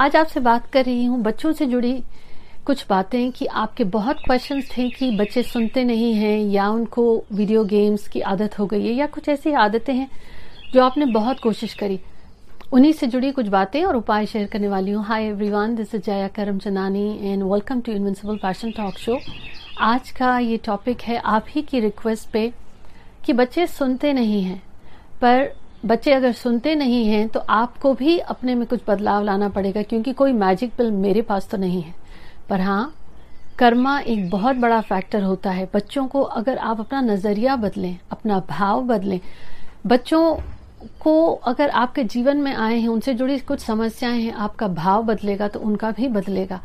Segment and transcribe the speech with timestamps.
[0.00, 1.92] आज आपसे बात कर रही हूँ, बच्चों से जुड़ी
[2.66, 7.64] कुछ बातें कि आपके बहुत क्वेश्चंस थे कि बच्चे सुनते नहीं हैं या उनको वीडियो
[7.64, 10.08] गेम्स की आदत हो गई है या कुछ ऐसी आदतें हैं
[10.72, 12.00] जो आपने बहुत कोशिश करी।
[12.72, 16.02] उन्हीं से जुड़ी कुछ बातें और उपाय शेयर करने वाली हूँ। Hi everyone this is
[16.02, 19.18] Jaya Karam Chanani and welcome to invincible fashion talk show
[19.82, 22.52] आज का ये टॉपिक है आप ही की रिक्वेस्ट पे
[23.26, 24.62] कि बच्चे सुनते नहीं हैं,
[25.14, 25.52] पर
[25.82, 30.12] बच्चे अगर सुनते नहीं हैं तो आपको भी अपने में कुछ बदलाव लाना पड़ेगा, क्योंकि
[30.12, 31.94] कोई मैजिक पिल मेरे पास तो नहीं है।
[32.48, 32.94] पर हाँ
[33.58, 38.38] कर्मा एक बहुत बड़ा फैक्टर होता है। बच्चों को अगर आप अपना नज़रिया बदलें, अपना
[38.50, 39.20] भाव बदलें,
[39.86, 40.36] बच्चों
[41.00, 45.48] को अगर आपके जीवन में आए हैं, उनसे जुड़ी कुछ समस्याएँ हैं, आपका भाव बदलेगा
[45.48, 46.60] तो उनका भी बदलेगा।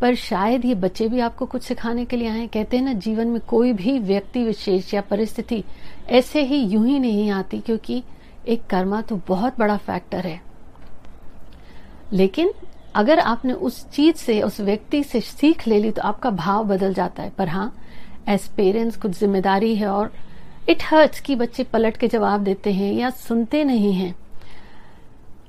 [0.00, 3.28] पर शायद ये बच्चे भी आपको कुछ सिखाने के लिए आए कहते हैं ना, जीवन
[3.28, 5.62] में कोई भी व्यक्ति, विशेष या परिस्थिति
[6.10, 8.02] ऐसे ही यूँ ही नहीं आती, क्योंकि
[8.48, 10.40] एक कर्मा तो बहुत बड़ा फैक्टर है।
[12.12, 12.52] लेकिन
[12.94, 16.94] अगर आपने उस चीज़ से, उस व्यक्ति से सीख ले ली तो आपका भाव बदल
[16.94, 17.72] जाता है। पर हाँ
[18.28, 20.12] एज पेरेंट्स कुछ ज़िम्मेदारी है और
[20.68, 24.14] इट हर्ट्स कि बच्चे पलट के जवाब देते हैं या सुनते नहीं हैं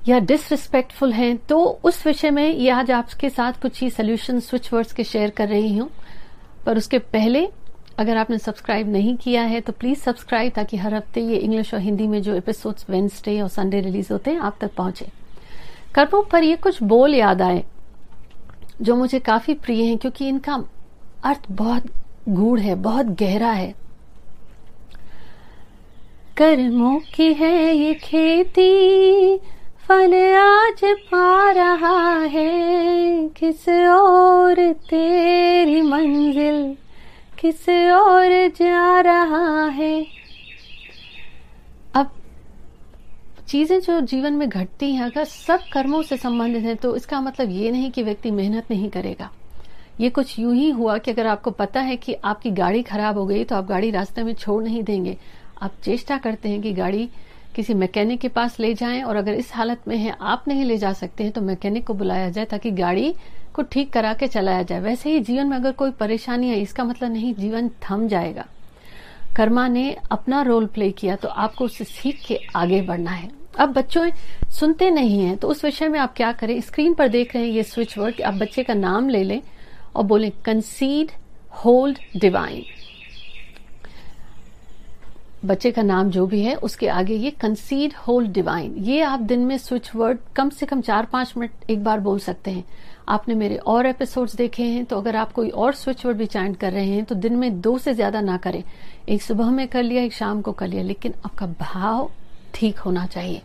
[0.08, 4.72] या डिसरिस्पेक्टफुल हैं। तो उस विषय में ये आज आपके साथ कुछ ही सोल्यूशन स्विच
[4.72, 5.90] वर्ड्स के शेयर कर रही हूँ।
[6.66, 7.46] पर उसके पहले
[7.98, 11.80] अगर आपने सब्सक्राइब नहीं किया है तो प्लीज़ सब्सक्राइब ताकि हर हफ़्ते ये इंग्लिश और
[11.80, 15.06] हिंदी में जो एपिसोड्स वेंसडे और संडे रिलीज़ होते हैं, आप तक पहुँचे।
[15.94, 17.64] कर्मों पर ये कुछ बोल याद आए,
[18.82, 20.62] जो मुझे काफ़ी प्रिय हैं, क्योंकि इनका
[21.24, 21.84] अर्थ बहुत
[22.28, 23.74] गूढ़ है, बहुत गहरा है।
[26.36, 29.36] कर्मों की है ये खेती,
[29.88, 36.41] फल आज पा रहा है, किस और तेरी मंजिल
[37.42, 40.06] किस ओर जा रहा है?
[41.94, 42.10] अब
[43.48, 47.50] चीज़ें जो जीवन में घटती हैं, अगर सब कर्मों से संबंधित है तो इसका मतलब
[47.50, 49.30] ये नहीं कि व्यक्ति मेहनत नहीं करेगा।
[50.00, 53.26] ये कुछ यूँ ही हुआ कि अगर आपको पता है कि आपकी गाड़ी खराब हो
[53.26, 55.16] गई तो आप गाड़ी रास्ते में छोड़ नहीं देंगे।
[55.62, 57.08] आप चेष्टा करते हैं कि गाड़ी
[57.54, 60.76] किसी मैकेनिक के पास ले जाएँ और अगर इस हालत में है, आप नहीं ले
[60.78, 63.14] जा सकते हैं तो मैकेनिक को बुलाया जाए ताकि गाड़ी
[63.54, 66.84] को ठीक करा के चलाया जाए। वैसे ही जीवन में अगर कोई परेशानी है इसका
[66.84, 68.46] मतलब नहीं, जीवन थम जाएगा।
[69.36, 73.72] कर्मा ने अपना रोल प्ले किया तो आपको उससे सीख के आगे बढ़ना है। अब
[73.72, 74.08] बच्चों,
[74.50, 76.60] सुनते नहीं हैं तो उस विषय में आप क्या करें?
[76.60, 79.40] स्क्रीन पर देख रहे हैं ये स्विच वर्ड आप बच्चे का नाम ले लें
[79.96, 81.10] और बोले कंसीड
[81.64, 82.64] होल्ड डिवाइन
[85.42, 89.40] बच्चे का नाम जो भी है, उसके आगे ये कंसीड होल डिवाइन ये आप दिन
[89.40, 92.64] में स्विच वर्ड कम से कम चार पाँच मिनट एक बार बोल सकते हैं।
[93.08, 96.56] आपने मेरे और एपिसोड्स देखे हैं तो अगर आप कोई और स्विच वर्ड भी चैंट
[96.56, 98.62] कर रहे हैं तो दिन में दो से ज़्यादा ना करें।
[99.08, 102.10] एक सुबह में कर लिया, एक शाम को कर लिया, लेकिन आपका भाव
[102.54, 103.42] ठीक होना चाहिए।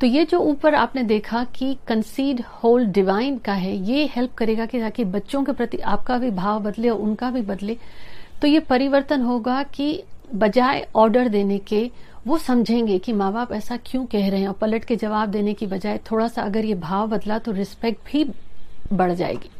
[0.00, 4.66] तो ये जो ऊपर आपने देखा कि कंसीड होल डिवाइन का है, ये हेल्प करेगा
[4.66, 7.76] कि ताकि बच्चों के प्रति आपका भी भाव बदले और उनका भी बदले।
[8.42, 10.02] तो ये परिवर्तन होगा कि
[10.34, 11.90] बजाय ऑर्डर देने के,
[12.26, 15.54] वो समझेंगे कि माँ बाप ऐसा क्यों कह रहे हैं और पलट के जवाब देने
[15.54, 18.24] की बजाय थोड़ा सा अगर ये भाव बदला तो रिस्पेक्ट भी
[18.92, 19.50] बढ़ जाएगी।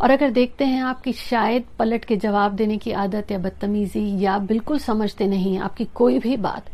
[0.00, 4.38] और अगर देखते हैं आपकी शायद पलट के जवाब देने की आदत या बदतमीजी या
[4.38, 6.70] बिल्कुल समझते नहीं आपकी कोई भी बात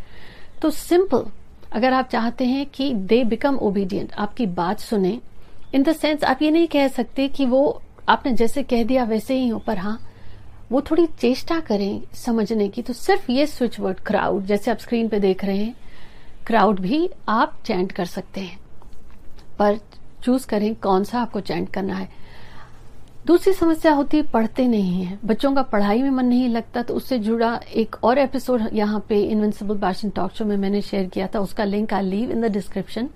[0.63, 1.25] तो सिंपल
[1.73, 5.19] अगर आप चाहते हैं कि दे बिकम ओबीडियंट आपकी बात सुने
[5.75, 9.35] इन द सेंस आप ये नहीं कह सकते कि वो आपने जैसे कह दिया वैसे
[9.35, 9.99] ही हो, पर हाँ
[10.71, 15.09] वो थोड़ी चेष्टा करें समझने की। तो सिर्फ़ ये स्विच वर्ड क्राउड जैसे आप स्क्रीन
[15.09, 15.75] पे देख रहे हैं
[16.47, 18.59] क्राउड भी आप चैंट कर सकते हैं।
[19.59, 19.79] पर
[20.23, 22.09] चूज़ करें कौन सा आपको चैंट करना है।
[23.27, 26.95] दूसरी समस्या होती है, पढ़ते नहीं है। बच्चों का पढ़ाई में मन नहीं लगता तो
[26.95, 31.27] उससे जुड़ा एक और एपिसोड यहाँ पे इनविंसिबल पैशन टॉक शो में मैंने शेयर किया
[31.27, 33.09] था, उसका link I leave in the description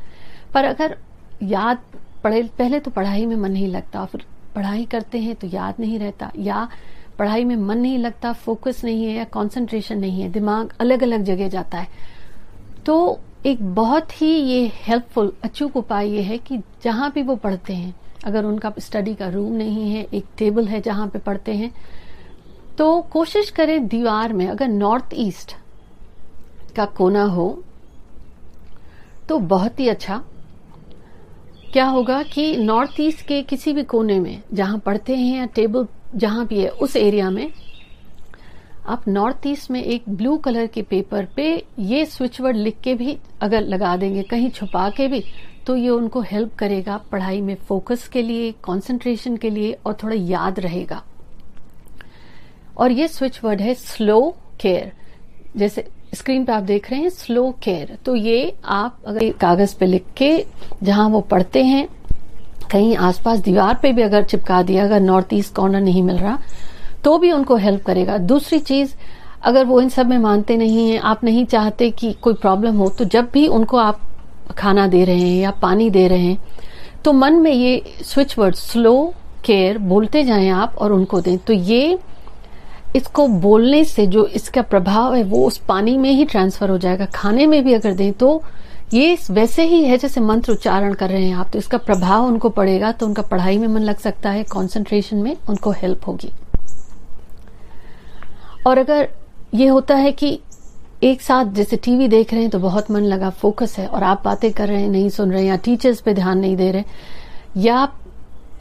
[0.54, 0.96] पर अगर
[1.42, 1.78] याद,
[2.24, 5.98] पढ़े, पहले तो पढ़ाई में मन नहीं लगता, फिर पढ़ाई करते हैं तो याद नहीं
[5.98, 6.68] रहता, या
[7.18, 11.22] पढ़ाई में मन नहीं लगता फोकस नहीं है या कंसंट्रेशन नहीं है, दिमाग अलग अलग
[11.24, 11.88] जगह जाता है।
[12.86, 17.72] तो एक बहुत ही ये हेल्पफुल अचूक उपाय ये है कि जहाँ भी वो पढ़ते
[17.72, 21.72] हैं, अगर उनका स्टडी का रूम नहीं है, एक टेबल है जहाँ पे पढ़ते हैं
[22.78, 25.56] तो कोशिश करें दीवार में, अगर नॉर्थ ईस्ट
[26.76, 27.62] का कोना हो
[29.28, 30.22] तो बहुत ही अच्छा।
[31.72, 35.86] क्या होगा कि नॉर्थ ईस्ट के किसी भी कोने में, जहाँ पढ़ते हैं या टेबल
[36.14, 37.50] जहाँ भी है, उस एरिया में,
[38.86, 41.46] आप नॉर्थ ईस्ट में एक ब्लू कलर के पेपर पे
[41.78, 45.22] ये स्विच वर्ड लिख के भी अगर लगा देंगे, कहीं छुपा के भी
[45.66, 50.16] तो ये उनको हेल्प करेगा पढ़ाई में फोकस के लिए कंसंट्रेशन के लिए और थोड़ा
[50.16, 51.02] याद रहेगा।
[52.76, 54.20] और ये स्विच वर्ड है स्लो
[54.60, 54.92] केयर
[55.56, 59.86] जैसे स्क्रीन पे आप देख रहे हैं स्लो केयर तो ये आप अगर कागज़ पे
[59.86, 60.30] लिख के
[60.82, 61.86] जहाँ वो पढ़ते हैं
[62.64, 66.38] कहीं आसपास दीवार पे भी अगर चिपका दिया, अगर नॉर्थ ईस्ट कॉर्नर नहीं मिल रहा
[67.04, 68.94] तो भी उनको हेल्प करेगा। दूसरी चीज़,
[69.42, 72.88] अगर वो इन सब में मानते नहीं है, आप नहीं चाहते कि कोई प्रॉब्लम हो
[72.88, 74.00] तो जब भी उनको आप
[74.58, 76.38] खाना दे रहे हैं या पानी दे रहे हैं
[77.04, 79.12] तो मन में ये स्विच वर्ड स्लो
[79.44, 81.98] केयर बोलते जाएँ आप और उनको दें। तो ये
[82.96, 87.04] इसको बोलने से जो इसका प्रभाव है, वो उस पानी में ही ट्रांसफ़र हो जाएगा।
[87.14, 88.42] खाने में भी अगर दें तो
[88.94, 92.48] ये वैसे ही है जैसे मंत्र उच्चारण कर रहे हैं आप तो इसका प्रभाव उनको
[92.48, 96.30] पड़ेगा तो उनका पढ़ाई में मन लग सकता है कंसंट्रेशन में उनको हेल्प होगी।
[98.66, 99.08] और अगर
[99.54, 100.38] ये होता है कि
[101.02, 104.22] एक साथ जैसे टीवी देख रहे हैं तो बहुत मन लगा फोकस है, और आप
[104.24, 106.84] बातें कर रहे हैं, नहीं सुन रहे हैं, या टीचर्स पे ध्यान नहीं दे रहे,
[107.56, 107.88] या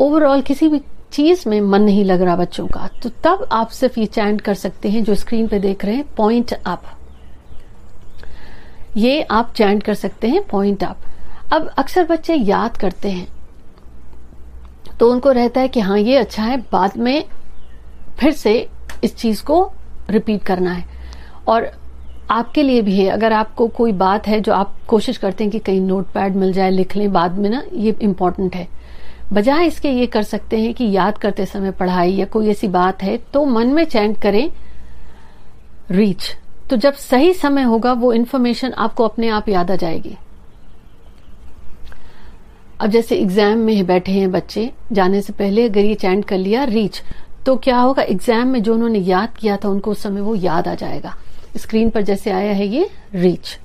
[0.01, 0.81] ओवरऑल किसी भी
[1.11, 4.53] चीज़ में मन नहीं लग रहा बच्चों का तो तब आप सिर्फ़ ये चैंट कर
[4.55, 6.83] सकते हैं, जो स्क्रीन पे देख रहे हैं पॉइंट अप
[8.97, 10.97] ये आप चैंट कर सकते हैं पॉइंट अप
[11.53, 13.27] अब अक्सर बच्चे याद करते हैं।
[14.99, 17.23] तो उनको रहता है कि हाँ ये अच्छा है, बाद में
[18.19, 18.69] फिर से
[19.03, 19.71] इस चीज़ को
[20.09, 20.85] रिपीट करना है।
[21.47, 21.71] और
[22.31, 25.59] आपके लिए भी है, अगर आपको कोई बात है जो आप कोशिश करते हैं कि
[25.59, 28.67] कहीं नोट पैड मिल जाए, लिख लें बाद में ना, ये इम्पोर्टेंट है।
[29.33, 33.03] बजाय इसके ये कर सकते हैं कि याद करते समय पढ़ाई या कोई ऐसी बात
[33.03, 34.49] है तो मन में चैंट करें
[35.91, 36.35] रीच
[36.69, 40.15] तो जब सही समय होगा, वो इन्फॉर्मेशन आपको अपने आप याद आ जाएगी।
[42.81, 46.63] अब जैसे एग्ज़ाम में बैठे हैं बच्चे, जाने से पहले अगर ये चैंट कर लिया
[46.65, 47.01] रीच
[47.45, 48.03] तो क्या होगा?
[48.03, 51.13] एग्ज़ाम में जो उन्होंने याद किया था, उनको उस समय वो याद आ जाएगा।
[51.57, 53.57] स्क्रीन पर जैसे आया है ये रीच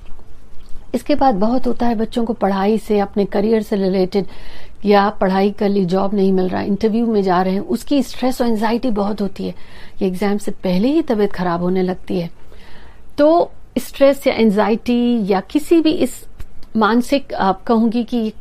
[0.95, 4.25] इसके बाद बहुत होता है बच्चों को पढ़ाई से, अपने करियर से रिलेटेड
[4.85, 8.41] या पढ़ाई कर ली जॉब नहीं मिल रहा इंटरव्यू में जा रहे हैं, उसकी स्ट्रेस
[8.41, 9.53] और एंजाइटी बहुत होती है।
[10.01, 12.29] ये एग्ज़ाम से पहले ही तबीयत खराब होने लगती है।
[13.19, 16.23] तो स्ट्रेस या एंजाइटी या किसी भी इस
[16.77, 18.31] मानसिक, आप कहूँगी कि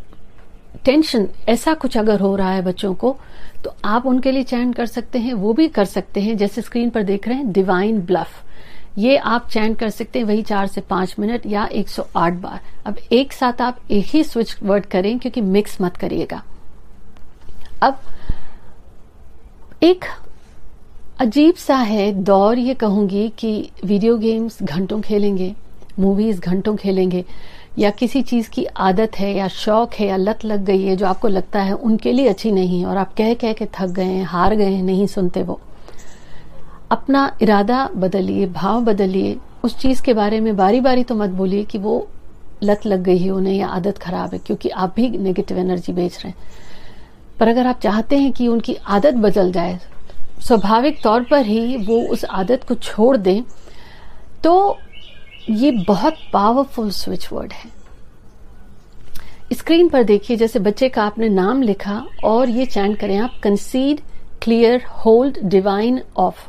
[0.85, 3.17] टेंशन ऐसा कुछ अगर हो रहा है बच्चों को
[3.65, 6.91] तो आप उनके लिए चयन कर सकते हैं, वो भी कर सकते हैं। जैसे स्क्रीन
[6.91, 8.45] पर देख रहे हैं डिवाइन ब्लफ
[8.99, 12.99] ये आप चयन कर सकते हैं वही चार से पाँच मिनट या 108 बार। अब
[13.13, 16.43] एक साथ आप एक ही स्विच वर्ड करें क्योंकि मिक्स मत करिएगा।
[17.83, 18.01] अब
[19.83, 20.05] एक
[21.21, 25.55] अजीब सा है, दौर ये कहूँगी कि वीडियो गेम्स घंटों खेलेंगे
[25.99, 27.25] मूवीज़ घंटों खेलेंगे,
[27.79, 31.07] या किसी चीज़ की आदत है, या शौक है, या लत लग गई है जो
[31.07, 34.05] आपको लगता है उनके लिए अच्छी नहीं है, और आप कह कह के थक गए
[34.05, 35.61] हैं, हार गए हैं, नहीं सुनते वो।
[36.91, 41.65] अपना इरादा बदलिए, भाव बदलिए, उस चीज़ के बारे में बारी बारी तो मत बोलिए
[41.65, 42.09] कि वो
[42.63, 46.25] लत लग गई है उन्हें, या आदत खराब है, क्योंकि आप भी नेगेटिव एनर्जी बेच
[46.25, 46.37] रहे हैं।
[47.41, 49.79] पर अगर आप चाहते हैं कि उनकी आदत बदल जाए
[50.41, 53.43] स्वाभाविक तौर पर ही वो उस आदत को छोड़ दें
[54.45, 54.79] तो
[55.51, 57.71] ये बहुत पावरफुल स्विच वर्ड है।
[59.53, 64.01] स्क्रीन पर देखिए, जैसे बच्चे का आपने नाम लिखा और ये चैंट करें आप concede
[64.43, 66.47] clear hold divine off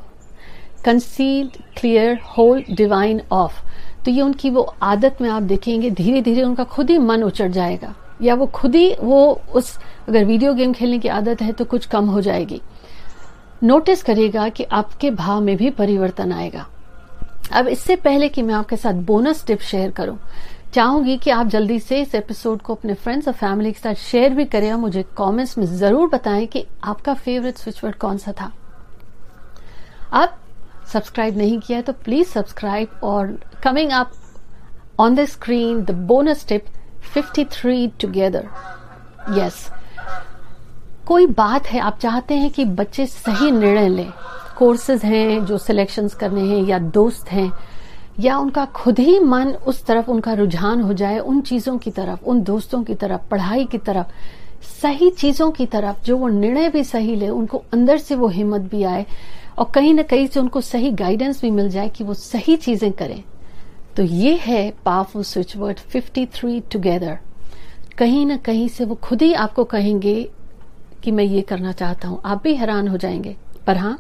[0.86, 3.62] concede clear hold divine off
[4.06, 7.52] तो ये उनकी वो आदत में आप देखेंगे धीरे धीरे उनका खुद ही मन उचट
[7.52, 9.78] जाएगा। या वो खुद ही वो उस,
[10.08, 12.62] अगर वीडियो गेम खेलने की आदत है तो कुछ कम हो जाएगी।
[13.64, 16.66] नोटिस करिएगा कि आपके भाव में भी परिवर्तन आएगा।
[17.52, 20.18] अब इससे पहले कि मैं आपके साथ बोनस टिप शेयर करूँ,
[20.74, 24.34] चाहूँगी कि आप जल्दी से इस एपिसोड को अपने फ्रेंड्स और फैमिली के साथ शेयर
[24.34, 28.52] भी करें और मुझे कमेंट्स में ज़रूर बताएँ कि आपका फेवरेट स्विचवर्ड कौन सा था।
[30.14, 30.38] अब
[30.94, 34.12] सब्सक्राइब नहीं किया तो प्लीज़ सब्सक्राइब और coming up
[35.00, 36.66] on the screen the bonus tip
[37.18, 38.48] 53 together
[39.38, 39.70] yes
[41.10, 44.12] कोई बात है, आप चाहते हैं कि बच्चे सही निर्णय लें
[44.58, 47.52] कोर्सेज हैं जो सिलेक्शंस करने हैं या दोस्त हैं,
[48.20, 52.24] या उनका खुद ही मन उस तरफ़, उनका रुझान हो जाए, उन चीज़ों की तरफ़,
[52.24, 54.06] उन दोस्तों की तरफ़, पढ़ाई की तरफ़,
[54.82, 58.62] सही चीज़ों की तरफ़, जो वो निर्णय भी सही ले, उनको अंदर से वो हिम्मत
[58.62, 59.06] भी आए,
[59.58, 62.92] और कहीं ना कहीं से उनको सही गाइडेंस भी मिल जाए कि वो सही चीज़ें
[62.92, 63.24] करें।
[63.98, 67.20] तो ये है पावरफुल स्विच वर्ड 53 टुगेदर
[67.98, 70.30] कहीं ना कहीं से वो खुद ही आपको कहेंगे
[71.04, 73.36] कि मैं ये करना चाहता हूँ। आप भी हैरान हो जाएँगे।
[73.68, 74.00] पर हाँ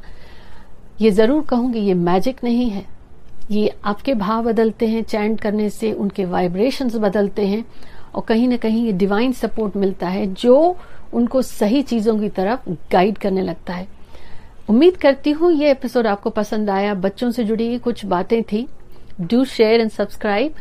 [1.01, 2.85] ये ज़रूर कहूँगी, ये मैजिक नहीं है।
[3.51, 7.63] ये आपके भाव बदलते हैं चैंट करने से उनके वाइब्रेशंस बदलते हैं
[8.15, 10.77] और कहीं ना कहीं ये डिवाइन सपोर्ट मिलता है जो
[11.13, 13.87] उनको सही चीज़ों की तरफ़ गाइड करने लगता है।
[14.69, 18.67] उम्मीद करती हूँ ये एपिसोड आपको पसंद आया। बच्चों से जुड़ी कुछ बातें थी।
[19.21, 20.53] Do share and subscribe